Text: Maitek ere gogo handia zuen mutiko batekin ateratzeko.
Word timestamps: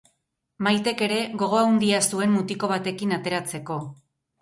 Maitek 0.67 1.03
ere 1.09 1.19
gogo 1.43 1.61
handia 1.67 2.01
zuen 2.09 2.35
mutiko 2.39 2.73
batekin 2.75 3.19
ateratzeko. 3.23 3.83